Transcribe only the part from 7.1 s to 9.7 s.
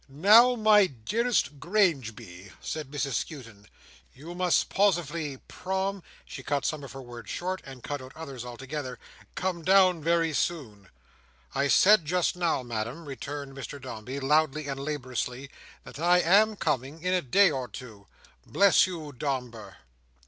short, and cut out others altogether, "come